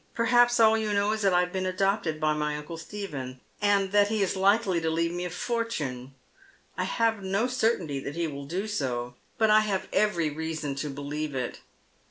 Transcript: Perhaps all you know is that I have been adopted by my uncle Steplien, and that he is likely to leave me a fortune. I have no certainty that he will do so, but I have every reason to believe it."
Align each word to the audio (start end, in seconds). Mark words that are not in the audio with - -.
Perhaps 0.15 0.59
all 0.59 0.75
you 0.79 0.93
know 0.95 1.11
is 1.11 1.21
that 1.21 1.31
I 1.31 1.41
have 1.41 1.53
been 1.53 1.67
adopted 1.67 2.19
by 2.19 2.33
my 2.33 2.57
uncle 2.57 2.75
Steplien, 2.75 3.39
and 3.61 3.91
that 3.91 4.07
he 4.07 4.23
is 4.23 4.35
likely 4.35 4.81
to 4.81 4.89
leave 4.89 5.11
me 5.11 5.25
a 5.25 5.29
fortune. 5.29 6.15
I 6.75 6.85
have 6.85 7.21
no 7.21 7.45
certainty 7.45 7.99
that 7.99 8.15
he 8.15 8.25
will 8.25 8.45
do 8.45 8.67
so, 8.67 9.13
but 9.37 9.51
I 9.51 9.59
have 9.59 9.87
every 9.93 10.31
reason 10.31 10.73
to 10.77 10.89
believe 10.89 11.35
it." 11.35 11.59